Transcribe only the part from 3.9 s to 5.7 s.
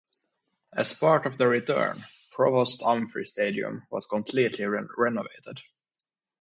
was completely renovated.